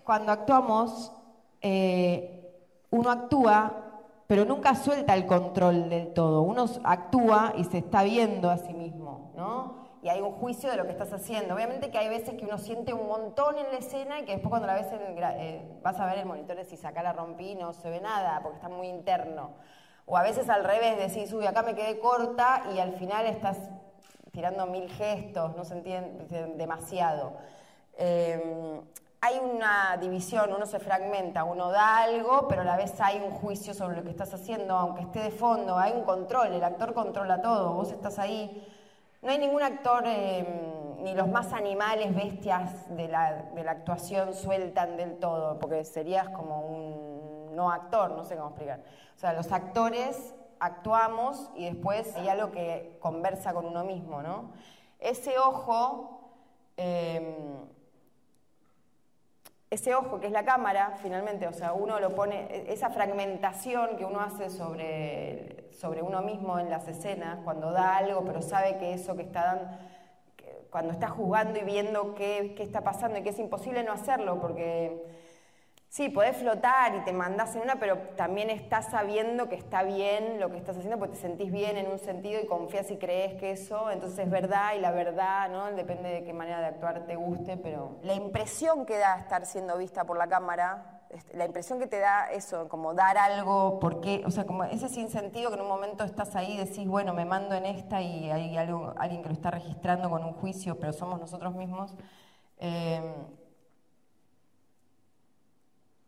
[0.04, 1.14] Cuando actuamos,
[1.62, 2.54] eh,
[2.90, 3.93] uno actúa
[4.34, 6.42] pero nunca suelta el control del todo.
[6.42, 9.76] Uno actúa y se está viendo a sí mismo, ¿no?
[10.02, 11.54] Y hay un juicio de lo que estás haciendo.
[11.54, 14.50] Obviamente que hay veces que uno siente un montón en la escena y que después
[14.50, 17.92] cuando la ves eh, vas a ver el monitor si saca la rompí no se
[17.92, 19.52] ve nada porque está muy interno.
[20.08, 23.60] O a veces al revés decís, uy, acá me quedé corta y al final estás
[24.32, 27.34] tirando mil gestos, no se entiende demasiado.
[28.00, 28.82] Eh,
[29.24, 33.32] hay una división, uno se fragmenta, uno da algo, pero a la vez hay un
[33.32, 36.94] juicio sobre lo que estás haciendo, aunque esté de fondo, hay un control, el actor
[36.94, 38.68] controla todo, vos estás ahí.
[39.22, 44.34] No hay ningún actor, em, ni los más animales, bestias de la, de la actuación
[44.34, 48.82] sueltan del todo, porque serías como un no actor, no sé cómo explicar.
[49.16, 54.52] O sea, los actores actuamos y después hay algo que conversa con uno mismo, ¿no?
[55.00, 56.20] Ese ojo
[56.76, 57.68] Em,
[59.74, 63.98] ese ojo que es la cámara, finalmente, o sea, uno lo pone, e, esa fragmentación
[63.98, 68.78] que uno hace sobre, sobre uno mismo en las escenas, cuando da algo, pero sabe
[68.78, 69.78] que eso que está dando,
[70.70, 74.40] cuando está jugando y viendo qué, qué está pasando y que es imposible no hacerlo,
[74.40, 75.04] porque
[75.94, 80.40] Sí, podés flotar y te mandás en una, pero también estás sabiendo que está bien
[80.40, 83.40] lo que estás haciendo, porque te sentís bien en un sentido y confías y crees
[83.40, 85.72] que eso, entonces es verdad y la verdad, ¿no?
[85.72, 89.78] Depende de qué manera de actuar te guste, pero la impresión que da estar siendo
[89.78, 94.32] vista por la cámara, la impresión que te da eso, como dar algo, porque, o
[94.32, 97.54] sea, como ese sinsentido que en un momento estás ahí y decís, bueno, me mando
[97.54, 101.20] en esta y hay algo, alguien que lo está registrando con un juicio, pero somos
[101.20, 101.96] nosotros mismos.
[102.58, 103.00] Eh,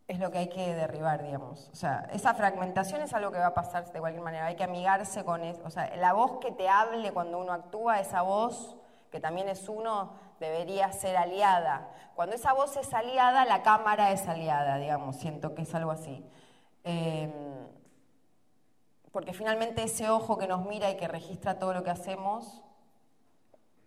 [0.07, 1.69] es lo que hay que derribar, digamos.
[1.71, 4.45] O sea, esa fragmentación es algo que va a pasar de cualquier manera.
[4.45, 5.61] Hay que amigarse con eso.
[5.65, 8.75] O sea, la voz que te hable cuando uno actúa, esa voz
[9.11, 11.89] que también es uno, debería ser aliada.
[12.15, 15.15] Cuando esa voz es aliada, la cámara es aliada, digamos.
[15.15, 16.23] Siento que es algo así.
[16.83, 17.31] Em,
[19.11, 22.61] porque finalmente ese ojo que nos mira y que registra todo lo que hacemos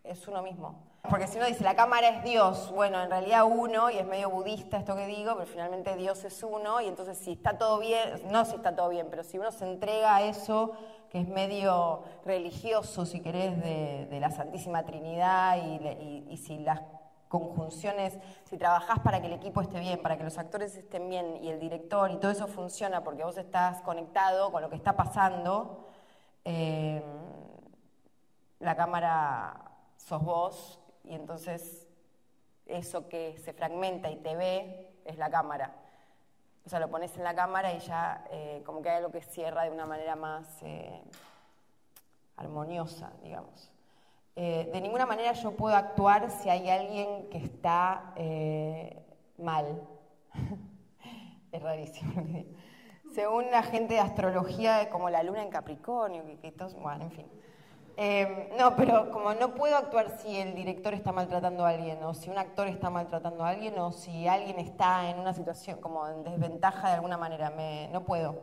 [0.02, 0.87] es uno mismo.
[1.02, 4.30] Porque si uno dice la cámara es Dios, bueno, en realidad uno, y es medio
[4.30, 8.00] budista esto que digo, pero finalmente Dios es uno, y entonces si está todo bien,
[8.30, 10.72] no si está todo bien, pero si uno se entrega a eso,
[11.08, 16.82] que es medio religioso, si querés, de, la Santísima Trinidad, y, si las
[17.28, 21.38] conjunciones, si trabajás para que el equipo esté bien, para que los actores estén bien,
[21.42, 24.94] y el director, y todo eso funciona porque vos estás conectado con lo que está
[24.96, 25.86] pasando,
[26.44, 27.02] eh,
[28.58, 31.86] la cámara sos vos y entonces
[32.66, 35.74] eso que se fragmenta y te ve es la cámara.
[36.64, 39.22] O sea, lo pones en la cámara y ya eh, como que hay algo que
[39.22, 41.02] cierra de una manera más eh,
[42.36, 43.72] armoniosa, digamos.
[44.36, 48.12] Eh, de ninguna manera yo puedo actuar si hay alguien que está
[49.38, 49.82] mal.
[51.52, 52.44] es rarísimo.
[53.14, 57.26] Según la gente de astrología, como la luna en Capricornio, que, que bueno, en fin.
[58.00, 62.14] Em, no, pero como no puedo actuar si el director está maltratando a alguien, o
[62.14, 66.06] si un actor está maltratando a alguien, o si alguien está en una situación como
[66.06, 68.40] en desventaja de alguna manera, me, no puedo.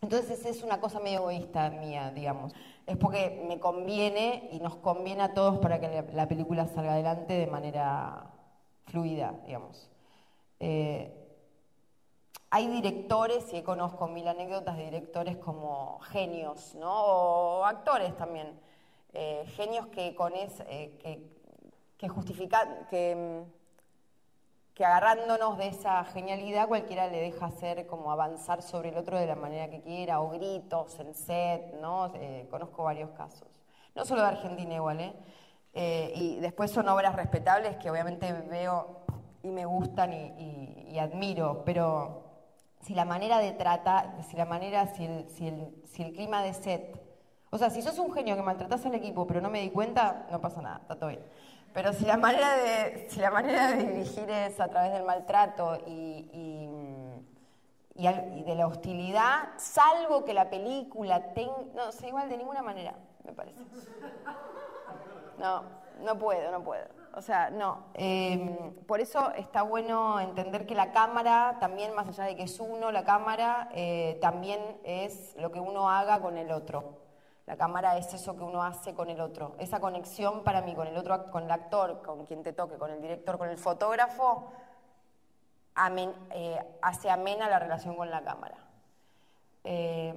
[0.00, 2.54] Entonces es una cosa medio egoísta mía, digamos.
[2.86, 7.34] Es porque me conviene y nos conviene a todos para que la película salga adelante
[7.34, 8.30] de manera
[8.86, 9.90] fluida, digamos.
[10.60, 11.12] Eh,
[12.48, 16.92] hay directores, y conozco mil anécdotas de directores como genios, ¿no?
[16.92, 18.62] O actores también
[19.14, 21.22] eh, genios que con eh, que,
[21.96, 28.60] que justifican, que, mm, que agarrándonos de esa genialidad cualquiera le deja hacer como avanzar
[28.60, 32.12] sobre el otro de la manera que quiera, o gritos en set, ¿no?
[32.16, 33.48] Eh, conozco varios casos.
[33.94, 35.14] No solo de Argentina igual, ¿eh?
[36.16, 39.04] y después son obras respetables que obviamente veo
[39.42, 42.24] y me gustan y, y, admiro, pero
[42.80, 46.42] si la manera de tratar, si la manera, si el, si el, si el clima
[46.42, 47.13] de set
[47.54, 50.26] o sea, si sos un genio que maltratas al equipo, pero no me di cuenta,
[50.28, 51.24] no pasa nada, está todo bien.
[51.72, 55.78] Pero si la manera de, si la manera de dirigir es a través del maltrato
[55.86, 56.28] y,
[57.94, 61.54] y, de la hostilidad, salvo que la película tenga...
[61.76, 63.62] No, sé, igual de ninguna manera, me parece.
[65.38, 65.62] No,
[66.02, 66.86] no puedo, no puedo.
[67.14, 67.84] O sea, no.
[67.94, 72.58] Em, por eso está bueno entender que la cámara, también más allá de que es
[72.58, 77.03] uno, la cámara, eh, también es lo que uno haga con el otro.
[77.46, 79.54] La cámara es eso que uno hace con el otro.
[79.58, 82.90] Esa conexión para mí con el otro, con el actor, con quien te toque, con
[82.90, 84.50] el director, con el fotógrafo,
[86.30, 88.56] eh, hace amena la relación con la cámara.
[89.64, 90.14] Eh,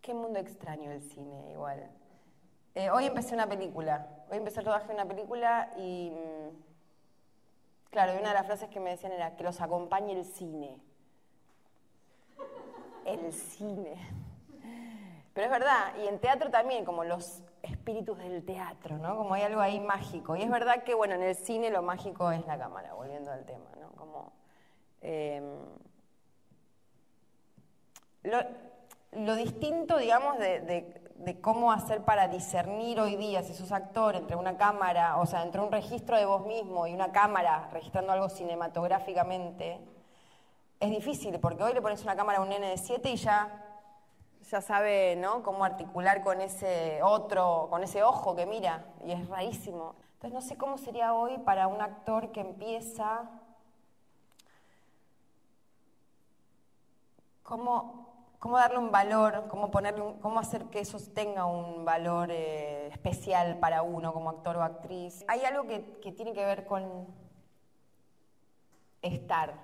[0.00, 1.90] qué mundo extraño el cine, igual.
[2.74, 4.08] Eh, hoy empecé una película.
[4.30, 6.10] Hoy empecé el rodaje de una película y.
[6.10, 10.24] Mm, claro, y una de las frases que me decían era que los acompañe el
[10.24, 10.80] cine.
[13.04, 13.96] El cine.
[15.34, 19.16] Pero es verdad, y en teatro también, como los espíritus del teatro, ¿no?
[19.16, 20.36] Como hay algo ahí mágico.
[20.36, 23.44] Y es verdad que, bueno, en el cine lo mágico es la cámara, volviendo al
[23.44, 23.90] tema, ¿no?
[23.92, 24.32] Como,
[25.00, 25.44] em,
[28.22, 34.56] lo, distinto, digamos, de, cómo hacer para discernir hoy día si sos actor entre una
[34.56, 39.80] cámara, o sea, entre un registro de vos mismo y una cámara registrando algo cinematográficamente,
[40.80, 43.67] es difícil, porque hoy le pones una cámara a un nene de 7 y ya
[44.50, 45.42] ya sabe ¿no?
[45.42, 49.94] cómo articular con ese otro, con ese ojo que mira, y es rarísimo.
[50.14, 53.30] Entonces no sé cómo sería hoy para un actor que empieza,
[57.42, 62.88] cómo, cómo darle un valor, cómo, ponerle cómo hacer que eso tenga un valor eh,
[62.88, 65.24] especial para uno como actor o actriz.
[65.28, 65.80] Hay algo que,
[66.12, 67.06] tiene que ver con
[69.02, 69.54] estar,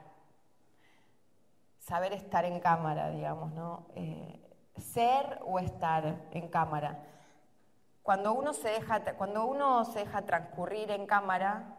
[1.78, 3.86] saber estar en cámara, digamos, ¿no?
[3.96, 4.43] Eh,
[4.76, 6.98] ser o estar en cámara.
[8.02, 11.76] Cuando uno se deja, cuando uno se deja transcurrir en cámara,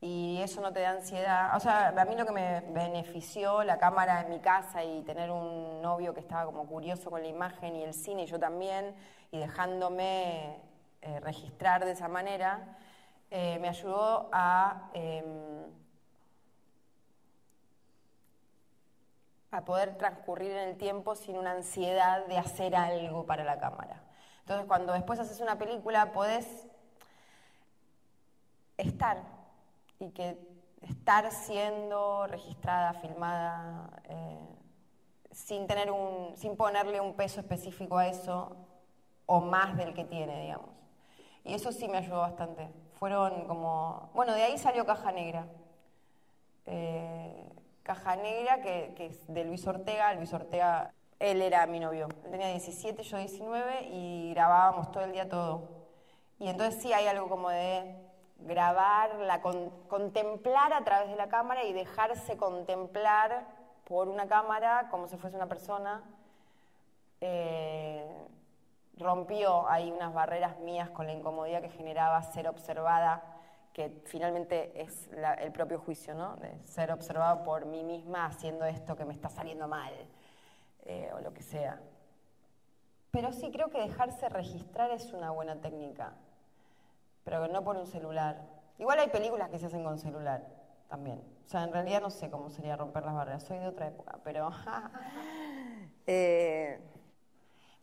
[0.00, 1.56] y eso no te da ansiedad.
[1.56, 5.30] O sea, a mí lo que me benefició la cámara en mi casa y tener
[5.30, 8.94] un novio que estaba como curioso con la imagen y el cine, y yo también,
[9.30, 10.60] y dejándome
[11.00, 12.76] eh, registrar de esa manera,
[13.30, 15.24] eh, me ayudó a, em,
[19.50, 24.02] a poder transcurrir en el tiempo sin una ansiedad de hacer algo para la cámara.
[24.40, 26.66] Entonces, cuando después haces una película, podés
[28.76, 29.18] estar
[29.98, 30.38] y que
[30.82, 34.46] estar siendo registrada, filmada, eh,
[35.32, 38.56] sin, tener un, sin ponerle un peso específico a eso
[39.26, 40.70] o más del que tiene, digamos.
[41.44, 42.68] Y eso sí me ayudó bastante.
[42.94, 45.46] Fueron como, bueno, de ahí salió Caja Negra.
[46.66, 47.55] Eh,
[47.86, 50.12] Caja Negra, que, es de Luis Ortega.
[50.14, 52.08] Luis Ortega, él era mi novio.
[52.24, 55.68] Él tenía 17, yo 19 y grabábamos todo el día todo.
[56.40, 57.94] Y entonces sí hay algo como de
[58.40, 63.46] grabar, la contemplar a través de la cámara y dejarse contemplar
[63.84, 66.02] por una cámara como si fuese una persona,
[67.20, 68.04] eh,
[68.98, 73.22] rompió ahí unas barreras mías con la incomodidad que generaba ser observada,
[73.76, 76.36] que finalmente es el propio juicio, ¿no?
[76.36, 79.92] De ser observado por mí misma haciendo esto que me está saliendo mal,
[80.86, 81.78] eh, o lo que sea.
[83.10, 86.14] Pero sí creo que dejarse registrar es una buena técnica
[87.26, 88.40] pero no por un celular.
[88.78, 90.46] Igual hay películas que se hacen con celular
[90.88, 91.20] también.
[91.44, 94.18] O sea, en realidad no sé cómo sería romper las barreras, soy de otra época,
[94.24, 94.50] pero...
[96.08, 96.78] Eh,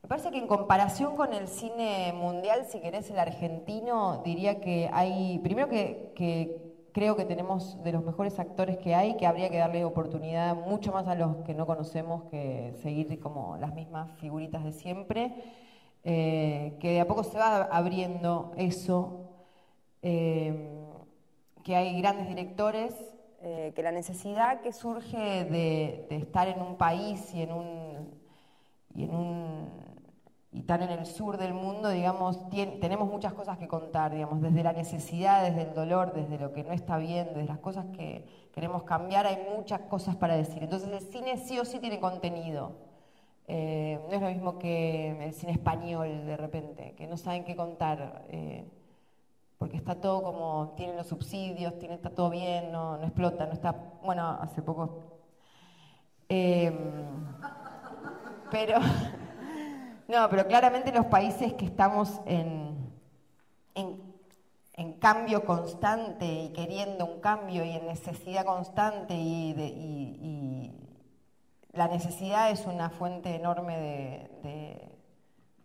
[0.03, 4.89] me parece que en comparación con el cine mundial, si querés el argentino, diría que
[4.93, 6.61] hay, primero que,
[6.91, 10.91] creo que tenemos de los mejores actores que hay, que habría que darle oportunidad mucho
[10.91, 15.33] más a los que no conocemos que seguir como las mismas figuritas de siempre,
[16.03, 19.23] eh, que de a poco se va abriendo eso
[20.03, 20.67] Em,
[21.63, 22.93] que hay grandes directores,
[23.41, 28.09] eh, que la necesidad que surge de, estar en un país y en un
[30.53, 34.61] y tan en el sur del mundo, digamos, tenemos muchas cosas que contar, digamos, desde
[34.61, 38.23] la necesidad, desde el dolor, desde lo que no está bien, desde las cosas que
[38.53, 40.61] queremos cambiar, hay muchas cosas para decir.
[40.61, 42.73] Entonces el cine sí o sí tiene contenido.
[43.47, 47.55] Eh, no es lo mismo que el cine español de repente, que no saben qué
[47.55, 48.23] contar.
[48.29, 48.63] Eh,
[49.57, 53.75] porque está todo como, tienen los subsidios, tiene, está todo bien, no, explota, no está,
[54.03, 55.03] bueno, hace poco...
[56.29, 56.73] Em,
[58.51, 58.77] pero,
[60.13, 62.93] no, pero claramente los países que estamos en,
[63.75, 70.71] en, cambio constante y queriendo un cambio y en necesidad constante y,
[71.73, 73.77] la necesidad es una fuente enorme
[74.43, 74.93] de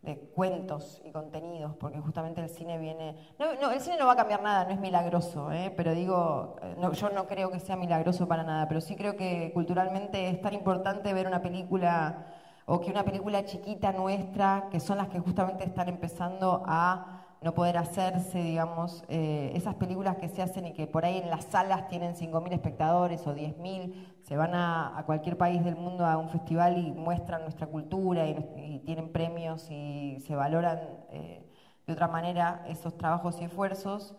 [0.03, 3.17] de cuentos y contenidos, porque justamente el cine viene...
[3.39, 5.73] No, el cine no va a cambiar nada, no es milagroso, ¿eh?
[5.77, 9.51] pero digo, eh, yo no creo que sea milagroso para nada, pero sí creo que
[9.53, 12.27] culturalmente es tan importante ver una película
[12.71, 17.55] o que una película chiquita nuestra, que son las que justamente están empezando a no
[17.55, 21.47] poder hacerse, digamos, eh, esas películas que se hacen y que por ahí en las
[21.47, 26.29] salas tienen 5.000 espectadores o 10.000, se van a, cualquier país del mundo a un
[26.29, 30.79] festival y muestran nuestra cultura y, tienen premios y se valoran
[31.11, 31.51] eh,
[31.87, 34.15] de otra manera esos trabajos y esfuerzos,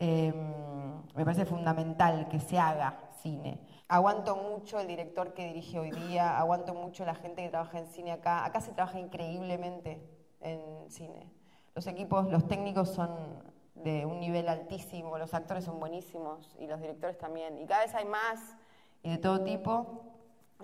[0.00, 0.34] em,
[1.14, 3.60] me parece fundamental que se haga cine.
[3.92, 7.86] Aguanto mucho el director que dirige hoy día, aguanto mucho la gente que trabaja en
[7.88, 8.44] cine acá.
[8.44, 10.02] Acá se trabaja increíblemente
[10.40, 11.30] en cine
[11.74, 13.10] los equipos, los técnicos son
[13.74, 17.58] de un nivel altísimo, los actores son buenísimos y los directores también.
[17.58, 18.56] Y cada vez hay más
[19.02, 20.02] y de todo tipo,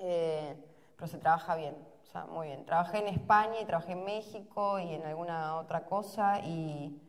[0.00, 0.56] eh,
[0.96, 2.64] pero se trabaja bien, o sea, muy bien.
[2.64, 7.00] Trabajé en España y trabajé en México y en alguna otra cosa y,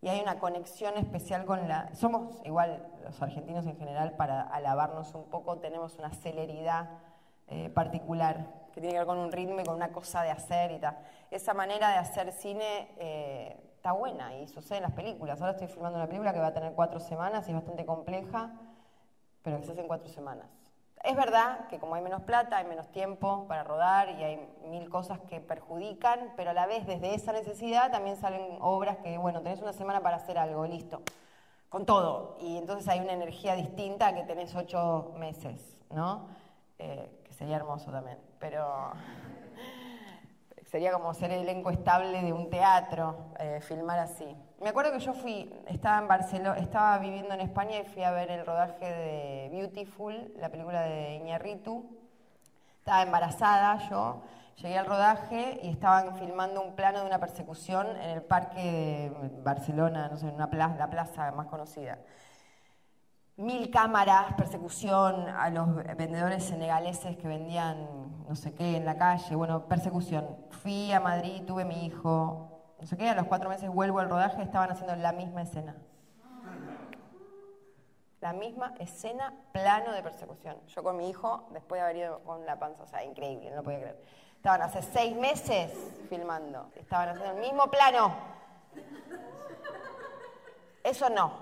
[0.00, 1.94] y hay una conexión especial con la...
[1.94, 6.90] Somos igual los argentinos en general, para alabarnos un poco, tenemos una celeridad
[7.48, 10.70] eh, particular que tiene que ver con un ritmo y con una cosa de hacer
[10.70, 10.98] y tal.
[11.30, 15.40] Esa manera de hacer cine eh, está buena y sucede en las películas.
[15.40, 18.52] Ahora estoy filmando una película que va a tener cuatro semanas y es bastante compleja,
[19.42, 20.46] pero que se hace en cuatro semanas.
[21.04, 24.88] Es verdad que como hay menos plata, hay menos tiempo para rodar y hay mil
[24.88, 29.40] cosas que perjudican, pero a la vez desde esa necesidad también salen obras que, bueno,
[29.42, 31.02] tenés una semana para hacer algo, listo,
[31.68, 32.36] con todo.
[32.40, 36.26] Y entonces hay una energía distinta que tenés ocho meses, ¿no?
[36.78, 38.90] Eh, sería hermoso también, pero
[40.66, 44.36] sería como ser elenco estable de un teatro, eh, filmar así.
[44.60, 48.10] Me acuerdo que yo fui, estaba en Barcelona, estaba viviendo en España y fui a
[48.10, 51.88] ver el rodaje de Beautiful, la película de Iñarritu.
[52.78, 54.22] Estaba embarazada yo,
[54.56, 59.30] llegué al rodaje y estaban filmando un plano de una persecución en el parque de
[59.44, 61.98] Barcelona, no sé, en una plaza, la plaza más conocida
[63.38, 67.86] mil cámaras, persecución a los vendedores senegaleses que vendían
[68.28, 70.26] no sé qué en la calle, bueno, persecución.
[70.50, 72.47] Fui a Madrid, tuve mi hijo,
[72.80, 75.74] no sé qué, a los cuatro meses vuelvo al rodaje, estaban haciendo la misma escena.
[78.20, 80.56] La misma escena, plano de persecución.
[80.66, 83.56] Yo con mi hijo, después de haber ido con la panza, o sea, increíble, no
[83.56, 84.02] lo podía creer.
[84.36, 85.72] Estaban hace seis meses
[86.08, 88.12] filmando, estaban haciendo el mismo plano.
[90.84, 91.32] Eso no,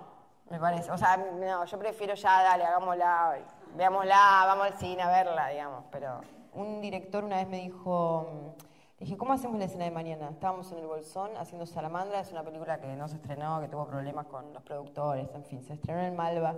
[0.50, 0.90] me parece.
[0.90, 3.38] O sea, no, yo prefiero ya, dale, hagámosla,
[3.74, 5.84] veámosla, vamos al cine a verla, digamos.
[5.90, 6.20] Pero
[6.54, 8.54] un director una vez me dijo,
[8.98, 10.30] dije, ¿cómo hacemos la escena de mañana?
[10.30, 13.86] Estábamos en el Bolsón haciendo Salamandra, es una película que no se estrenó, que tuvo
[13.86, 16.54] problemas con los productores, en fin, se estrenó en Malva.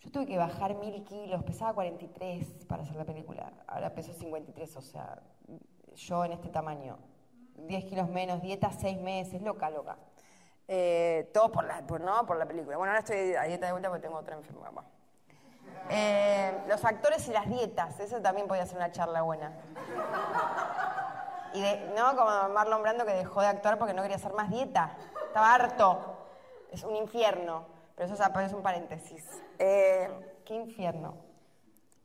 [0.00, 4.76] Yo tuve que bajar mil kilos, pesaba 43 para hacer la película, ahora peso 53,
[4.76, 5.20] o sea,
[5.94, 6.98] yo en este tamaño,
[7.56, 9.96] 10 kilos menos, dieta 6 meses, loca, loca.
[10.68, 12.26] Eh, todo por la, ¿no?
[12.26, 12.76] por la película.
[12.76, 14.72] Bueno, ahora estoy a dieta de vuelta porque tengo otra enfermedad.
[15.88, 19.52] Eh, los actores y las dietas, eso también podía ser una charla buena.
[21.56, 21.62] Y
[21.96, 22.14] ¿no?
[22.16, 24.96] Como Marlon Brando que dejó de actuar porque no quería hacer más dieta.
[25.26, 26.16] Estaba harto.
[26.70, 27.64] Es un infierno.
[27.94, 29.24] Pero eso es un paréntesis.
[29.58, 30.10] Eh,
[30.44, 31.14] ¿Qué infierno?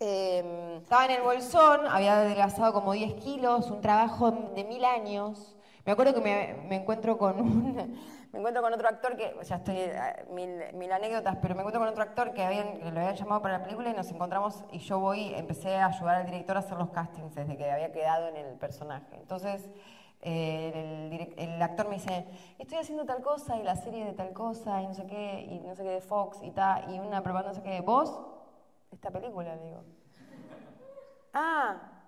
[0.04, 5.56] estaba en el bolsón, había adelgazado como 10 kilos, un trabajo de mil años.
[5.86, 8.00] Me acuerdo que me, me encuentro con un,
[8.32, 10.26] me encuentro con otro actor que, ya estoy, eh,
[10.74, 13.64] mil, anécdotas, pero me encuentro con otro actor que, habían, lo habían llamado para la
[13.64, 16.92] película y nos encontramos y yo voy, empecé a ayudar al director a hacer los
[16.92, 19.18] castings desde que había quedado en el personaje.
[19.18, 19.70] Entonces,
[20.22, 22.26] eh, el, actor me dice,
[22.58, 25.60] estoy haciendo tal cosa y la serie de tal cosa y no sé qué, y
[25.60, 28.18] no sé qué de Fox y tal, y una probando no sé qué, ¿vos?
[28.92, 29.84] Esta película, digo.
[31.34, 32.01] Ah,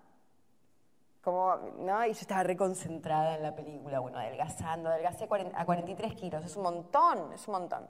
[1.24, 2.06] como, ¿no?
[2.06, 6.64] Y yo estaba reconcentrada en la película, bueno, adelgazando, adelgacé a 43 kilos, es un
[6.64, 7.88] montón, es un montón.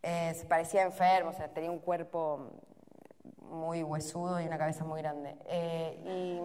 [0.00, 2.52] Eh, se parecía enfermo, o sea, tenía un cuerpo
[3.40, 5.36] muy huesudo y una cabeza muy grande.
[5.46, 6.40] Eh,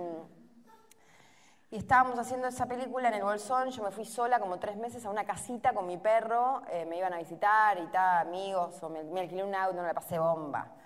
[1.69, 5.05] y, estábamos haciendo esa película en el Bolsón, yo me fui sola como tres meses
[5.05, 8.89] a una casita con mi perro, eh, me iban a visitar y tal, amigos, o
[8.89, 10.76] me, me alquilé un auto, no la pasé bomba.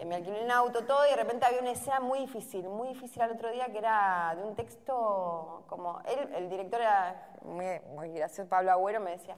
[0.00, 2.88] Eh, me alquilé un auto, todo, y de repente había una escena muy difícil, muy
[2.88, 8.08] difícil al otro día, que era de un texto, como él, el director era muy,
[8.08, 9.36] gracioso, Pablo Agüero, me decía,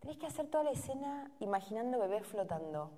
[0.00, 2.90] tenés que hacer toda la escena imaginando bebés flotando.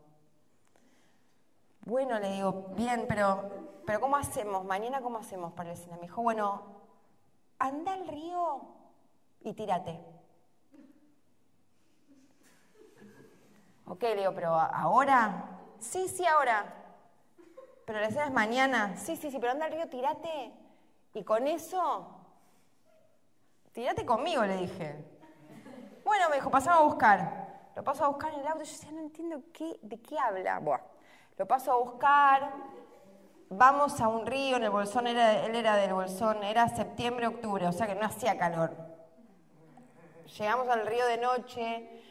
[1.83, 3.51] Bueno, le digo, bien, pero,
[3.87, 4.65] pero ¿cómo hacemos?
[4.65, 5.95] Mañana, ¿cómo hacemos para la escena?
[5.99, 6.61] Me dijo, bueno,
[7.61, 8.63] anda al río
[9.43, 10.01] y tírate.
[13.85, 16.83] Ok, le digo, pero ahora, sí, sí, ahora.
[17.87, 18.97] Pero la escena es mañana.
[18.97, 20.53] Sí, sí, sí, pero anda al río, tirate.
[21.15, 22.07] Y con eso,
[23.73, 24.97] tirate conmigo, le dije.
[26.05, 27.71] Bueno, me dijo, pasamos a buscar.
[27.77, 28.65] Lo paso a buscar en el auto.
[28.65, 30.59] Yo decía, no entiendo qué, de qué habla.
[30.59, 30.81] Buah.
[31.39, 32.53] Lo paso a buscar.
[33.49, 37.69] Vamos a un río, en el Bolsón, era, él era del Bolsón, era septiembre, octubre,
[37.69, 38.77] o sea que no hacía calor.
[40.37, 42.03] Llegamos al río de noche,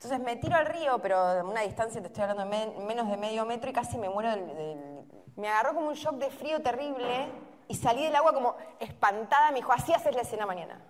[0.00, 3.16] entonces me tiro al río, pero a una distancia, te estoy hablando de menos de
[3.16, 7.28] medio metro y casi me muero del, Me agarró como un shock de frío terrible
[7.66, 9.50] y salí del agua como espantada.
[9.50, 10.80] Me dijo, así haces la escena mañana.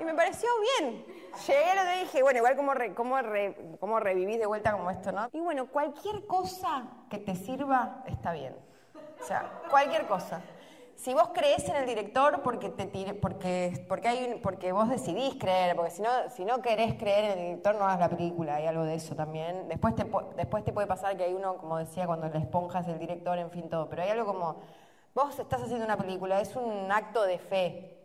[0.00, 0.48] Y me pareció
[0.80, 1.06] bien.
[1.46, 2.72] Llegué lo dije, bueno, igual como,
[3.78, 5.28] como revivís de vuelta como esto, ¿no?
[5.32, 8.56] Y bueno, cualquier cosa que te sirva está bien.
[9.20, 10.42] O sea, cualquier cosa
[10.96, 15.74] si vos crees en el director porque, te porque, porque, hay porque vos decidís creer,
[15.74, 18.66] porque si no, si no querés creer en el director no hagas la película, hay
[18.66, 19.68] algo de eso también.
[19.68, 22.88] Después te, después te puede pasar que hay uno, como decía, cuando la esponja es
[22.88, 24.60] el director, en fin, todo, pero hay algo como,
[25.14, 27.98] vos estás haciendo una película, es un acto de fe,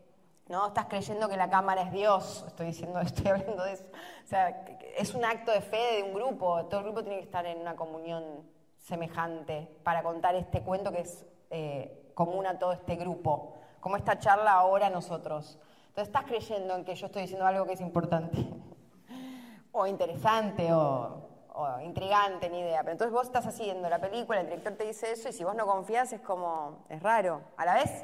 [0.47, 0.67] ¿no?
[0.67, 3.85] Estás creyendo que la cámara es Dios, estoy diciendo, estoy hablando de eso.
[4.23, 4.65] O sea,
[4.97, 7.59] es un acto de fe de un grupo, todo el grupo tiene que estar en
[7.59, 8.23] una comunión
[8.79, 11.25] semejante para contar este cuento que es...
[11.51, 15.59] Eh, común a todo este grupo, como esta charla ahora nosotros.
[15.89, 18.43] Entonces estás creyendo en que yo estoy diciendo algo que es importante,
[19.71, 21.23] o interesante, o,
[21.83, 22.81] intrigante, ni idea.
[22.81, 25.55] Pero entonces vos estás haciendo la película, el director te dice eso, y si vos
[25.55, 27.41] no confías es como, es raro.
[27.55, 28.03] A la vez,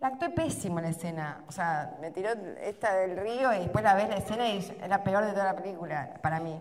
[0.00, 1.44] la actué pésimo en la escena.
[1.48, 2.30] O sea, me tiró
[2.60, 5.44] esta del río y después la ves la escena y es la peor de toda
[5.44, 6.60] la película, para mí.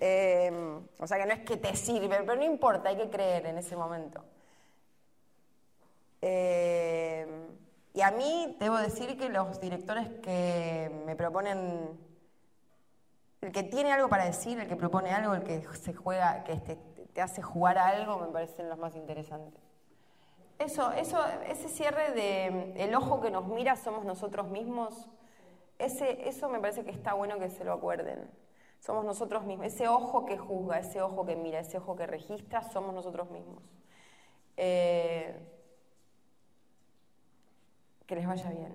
[0.00, 3.46] Em, o sea que no es que te sirve, pero no importa, hay que creer
[3.46, 4.24] en ese momento.
[6.22, 7.26] Eh,
[7.94, 11.98] y a mí debo decir que los directores que me proponen,
[13.42, 16.56] el que tiene algo para decir, el que propone algo, el que se juega, que
[16.56, 16.76] te,
[17.12, 19.60] te hace jugar a algo, me parecen los más interesantes.
[20.58, 21.18] Eso, eso,
[21.48, 25.10] ese cierre de el ojo que nos mira somos nosotros mismos,
[25.78, 28.30] ese, eso me parece que está bueno que se lo acuerden.
[28.78, 29.66] Somos nosotros mismos.
[29.66, 33.62] Ese ojo que juzga, ese ojo que mira, ese ojo que registra, somos nosotros mismos.
[34.56, 35.51] Eh,
[38.06, 38.74] que les vaya bien.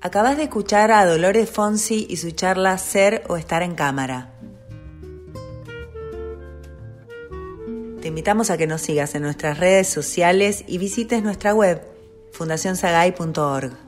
[0.00, 4.32] Acabas de escuchar a Dolores Fonsi y su charla Ser o estar en cámara.
[8.00, 11.82] Te invitamos a que nos sigas en nuestras redes sociales y visites nuestra web
[12.30, 13.85] fundacionsagay.org.